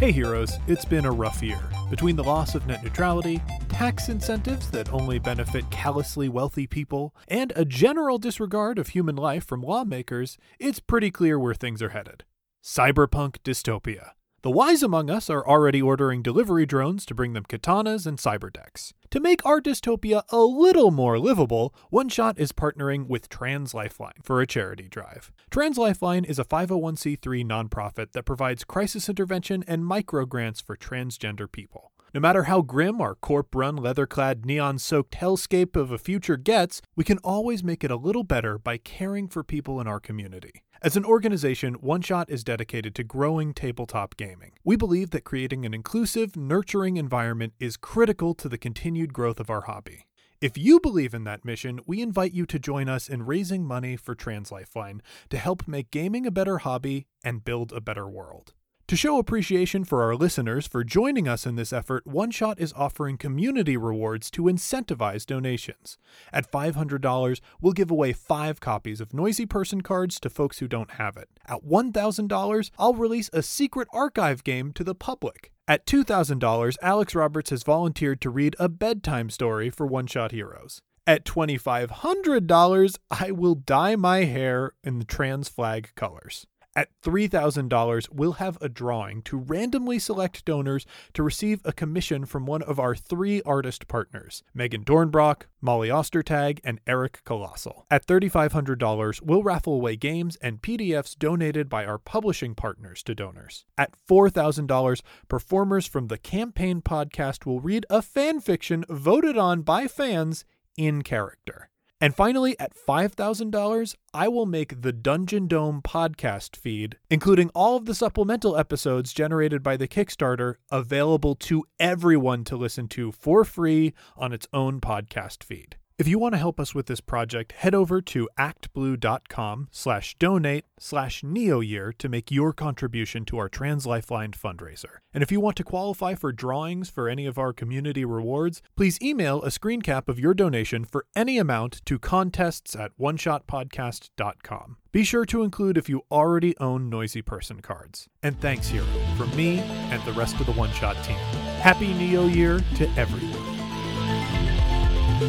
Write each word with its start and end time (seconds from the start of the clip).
Hey 0.00 0.12
heroes, 0.12 0.60
it's 0.68 0.84
been 0.84 1.06
a 1.06 1.10
rough 1.10 1.42
year. 1.42 1.58
Between 1.90 2.14
the 2.14 2.22
loss 2.22 2.54
of 2.54 2.68
net 2.68 2.84
neutrality, 2.84 3.42
tax 3.68 4.08
incentives 4.08 4.70
that 4.70 4.92
only 4.92 5.18
benefit 5.18 5.68
callously 5.72 6.28
wealthy 6.28 6.68
people, 6.68 7.16
and 7.26 7.52
a 7.56 7.64
general 7.64 8.16
disregard 8.16 8.78
of 8.78 8.90
human 8.90 9.16
life 9.16 9.44
from 9.44 9.60
lawmakers, 9.60 10.38
it's 10.60 10.78
pretty 10.78 11.10
clear 11.10 11.36
where 11.36 11.52
things 11.52 11.82
are 11.82 11.88
headed. 11.88 12.22
Cyberpunk 12.62 13.38
dystopia. 13.42 14.10
The 14.42 14.52
wise 14.52 14.84
among 14.84 15.10
us 15.10 15.28
are 15.28 15.44
already 15.44 15.82
ordering 15.82 16.22
delivery 16.22 16.64
drones 16.64 17.04
to 17.06 17.14
bring 17.14 17.32
them 17.32 17.42
katanas 17.42 18.06
and 18.06 18.18
cyberdecks. 18.18 18.92
To 19.10 19.18
make 19.18 19.44
our 19.44 19.60
dystopia 19.60 20.22
a 20.28 20.38
little 20.38 20.92
more 20.92 21.18
livable, 21.18 21.74
One 21.90 22.08
Shot 22.08 22.38
is 22.38 22.52
partnering 22.52 23.08
with 23.08 23.28
Trans 23.28 23.74
Lifeline 23.74 24.20
for 24.22 24.40
a 24.40 24.46
charity 24.46 24.86
drive. 24.88 25.32
Trans 25.50 25.76
Lifeline 25.76 26.24
is 26.24 26.38
a 26.38 26.44
501c3 26.44 27.44
nonprofit 27.44 28.12
that 28.12 28.26
provides 28.26 28.62
crisis 28.62 29.08
intervention 29.08 29.64
and 29.66 29.84
micro 29.84 30.24
grants 30.24 30.60
for 30.60 30.76
transgender 30.76 31.50
people. 31.50 31.90
No 32.14 32.20
matter 32.20 32.44
how 32.44 32.62
grim 32.62 33.02
our 33.02 33.14
corp 33.14 33.54
run, 33.54 33.76
leather 33.76 34.06
clad, 34.06 34.46
neon 34.46 34.78
soaked 34.78 35.14
hellscape 35.14 35.76
of 35.76 35.90
a 35.90 35.98
future 35.98 36.38
gets, 36.38 36.80
we 36.96 37.04
can 37.04 37.18
always 37.18 37.62
make 37.62 37.84
it 37.84 37.90
a 37.90 37.96
little 37.96 38.24
better 38.24 38.58
by 38.58 38.78
caring 38.78 39.28
for 39.28 39.44
people 39.44 39.78
in 39.78 39.86
our 39.86 40.00
community. 40.00 40.62
As 40.80 40.96
an 40.96 41.04
organization, 41.04 41.74
One 41.74 42.00
Shot 42.00 42.30
is 42.30 42.44
dedicated 42.44 42.94
to 42.94 43.04
growing 43.04 43.52
tabletop 43.52 44.16
gaming. 44.16 44.52
We 44.64 44.74
believe 44.74 45.10
that 45.10 45.24
creating 45.24 45.66
an 45.66 45.74
inclusive, 45.74 46.34
nurturing 46.34 46.96
environment 46.96 47.52
is 47.60 47.76
critical 47.76 48.32
to 48.36 48.48
the 48.48 48.58
continued 48.58 49.12
growth 49.12 49.38
of 49.38 49.50
our 49.50 49.62
hobby. 49.62 50.06
If 50.40 50.56
you 50.56 50.80
believe 50.80 51.14
in 51.14 51.24
that 51.24 51.44
mission, 51.44 51.80
we 51.84 52.00
invite 52.00 52.32
you 52.32 52.46
to 52.46 52.58
join 52.58 52.88
us 52.88 53.08
in 53.08 53.26
raising 53.26 53.66
money 53.66 53.96
for 53.96 54.14
Trans 54.14 54.50
Lifeline 54.50 55.02
to 55.28 55.36
help 55.36 55.66
make 55.66 55.90
gaming 55.90 56.26
a 56.26 56.30
better 56.30 56.58
hobby 56.58 57.06
and 57.22 57.44
build 57.44 57.72
a 57.72 57.80
better 57.80 58.08
world. 58.08 58.54
To 58.88 58.96
show 58.96 59.18
appreciation 59.18 59.84
for 59.84 60.02
our 60.02 60.16
listeners 60.16 60.66
for 60.66 60.82
joining 60.82 61.28
us 61.28 61.44
in 61.44 61.56
this 61.56 61.74
effort, 61.74 62.06
One 62.06 62.30
Shot 62.30 62.58
is 62.58 62.72
offering 62.74 63.18
community 63.18 63.76
rewards 63.76 64.30
to 64.30 64.44
incentivize 64.44 65.26
donations. 65.26 65.98
At 66.32 66.50
$500, 66.50 67.40
we'll 67.60 67.74
give 67.74 67.90
away 67.90 68.14
five 68.14 68.60
copies 68.60 69.02
of 69.02 69.12
Noisy 69.12 69.44
Person 69.44 69.82
cards 69.82 70.18
to 70.20 70.30
folks 70.30 70.60
who 70.60 70.68
don't 70.68 70.92
have 70.92 71.18
it. 71.18 71.28
At 71.46 71.66
$1,000, 71.66 72.70
I'll 72.78 72.94
release 72.94 73.28
a 73.34 73.42
secret 73.42 73.88
archive 73.92 74.42
game 74.42 74.72
to 74.72 74.82
the 74.82 74.94
public. 74.94 75.52
At 75.68 75.84
$2,000, 75.84 76.76
Alex 76.80 77.14
Roberts 77.14 77.50
has 77.50 77.64
volunteered 77.64 78.22
to 78.22 78.30
read 78.30 78.56
a 78.58 78.70
bedtime 78.70 79.28
story 79.28 79.68
for 79.68 79.86
One 79.86 80.06
Shot 80.06 80.32
Heroes. 80.32 80.80
At 81.06 81.26
$2,500, 81.26 82.98
I 83.10 83.32
will 83.32 83.54
dye 83.54 83.96
my 83.96 84.24
hair 84.24 84.72
in 84.82 84.98
the 84.98 85.04
trans 85.04 85.50
flag 85.50 85.90
colors. 85.94 86.46
At 86.78 86.90
$3,000, 87.02 88.08
we'll 88.12 88.34
have 88.34 88.56
a 88.60 88.68
drawing 88.68 89.22
to 89.22 89.36
randomly 89.36 89.98
select 89.98 90.44
donors 90.44 90.86
to 91.12 91.24
receive 91.24 91.60
a 91.64 91.72
commission 91.72 92.24
from 92.24 92.46
one 92.46 92.62
of 92.62 92.78
our 92.78 92.94
three 92.94 93.42
artist 93.42 93.88
partners 93.88 94.44
Megan 94.54 94.84
Dornbrock, 94.84 95.46
Molly 95.60 95.88
Ostertag, 95.88 96.60
and 96.62 96.78
Eric 96.86 97.22
Colossal. 97.24 97.84
At 97.90 98.06
$3,500, 98.06 99.20
we'll 99.20 99.42
raffle 99.42 99.72
away 99.72 99.96
games 99.96 100.36
and 100.36 100.62
PDFs 100.62 101.18
donated 101.18 101.68
by 101.68 101.84
our 101.84 101.98
publishing 101.98 102.54
partners 102.54 103.02
to 103.02 103.14
donors. 103.16 103.64
At 103.76 103.94
$4,000, 104.08 105.00
performers 105.26 105.84
from 105.84 106.06
the 106.06 106.16
Campaign 106.16 106.80
podcast 106.80 107.44
will 107.44 107.60
read 107.60 107.86
a 107.90 108.02
fan 108.02 108.38
fiction 108.38 108.84
voted 108.88 109.36
on 109.36 109.62
by 109.62 109.88
fans 109.88 110.44
in 110.76 111.02
character. 111.02 111.70
And 112.00 112.14
finally, 112.14 112.58
at 112.60 112.76
$5,000, 112.76 113.94
I 114.14 114.28
will 114.28 114.46
make 114.46 114.82
the 114.82 114.92
Dungeon 114.92 115.48
Dome 115.48 115.82
podcast 115.82 116.54
feed, 116.54 116.96
including 117.10 117.50
all 117.56 117.76
of 117.76 117.86
the 117.86 117.94
supplemental 117.94 118.56
episodes 118.56 119.12
generated 119.12 119.64
by 119.64 119.76
the 119.76 119.88
Kickstarter, 119.88 120.54
available 120.70 121.34
to 121.34 121.64
everyone 121.80 122.44
to 122.44 122.56
listen 122.56 122.86
to 122.88 123.10
for 123.10 123.44
free 123.44 123.94
on 124.16 124.32
its 124.32 124.46
own 124.52 124.80
podcast 124.80 125.42
feed. 125.42 125.76
If 125.98 126.06
you 126.06 126.16
want 126.16 126.34
to 126.34 126.38
help 126.38 126.60
us 126.60 126.76
with 126.76 126.86
this 126.86 127.00
project, 127.00 127.50
head 127.50 127.74
over 127.74 128.00
to 128.02 128.28
actblue.com 128.38 129.66
slash 129.72 130.14
donate 130.20 130.64
slash 130.78 131.22
neoyear 131.22 131.92
to 131.98 132.08
make 132.08 132.30
your 132.30 132.52
contribution 132.52 133.24
to 133.24 133.38
our 133.38 133.48
Trans 133.48 133.84
Lifeline 133.84 134.30
fundraiser. 134.30 134.98
And 135.12 135.24
if 135.24 135.32
you 135.32 135.40
want 135.40 135.56
to 135.56 135.64
qualify 135.64 136.14
for 136.14 136.30
drawings 136.30 136.88
for 136.88 137.08
any 137.08 137.26
of 137.26 137.36
our 137.36 137.52
community 137.52 138.04
rewards, 138.04 138.62
please 138.76 138.96
email 139.02 139.42
a 139.42 139.50
screen 139.50 139.82
cap 139.82 140.08
of 140.08 140.20
your 140.20 140.34
donation 140.34 140.84
for 140.84 141.04
any 141.16 141.36
amount 141.36 141.84
to 141.86 141.98
contests 141.98 142.76
at 142.76 142.92
oneshotpodcast.com. 143.00 144.76
Be 144.92 145.02
sure 145.02 145.24
to 145.24 145.42
include 145.42 145.76
if 145.76 145.88
you 145.88 146.02
already 146.12 146.56
own 146.58 146.88
Noisy 146.88 147.22
Person 147.22 147.60
cards. 147.60 148.06
And 148.22 148.40
thanks, 148.40 148.68
Hero, 148.68 148.86
from 149.16 149.34
me 149.34 149.58
and 149.58 150.00
the 150.04 150.12
rest 150.12 150.38
of 150.38 150.46
the 150.46 150.52
One 150.52 150.70
Shot 150.70 150.94
team. 151.02 151.16
Happy 151.60 151.92
Neo 151.94 152.26
Year 152.26 152.60
to 152.76 152.88
everyone. 152.90 153.37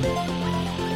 Música 0.00 0.87